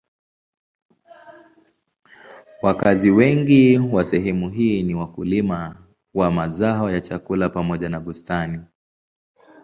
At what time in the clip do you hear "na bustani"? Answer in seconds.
7.89-8.59